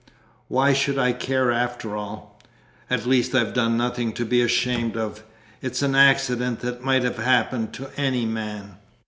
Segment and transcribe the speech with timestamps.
[0.47, 2.39] Why should I care, after all?
[2.89, 5.21] At least I've done nothing to be ashamed of.
[5.61, 8.77] It's an accident that might have happened to any man!"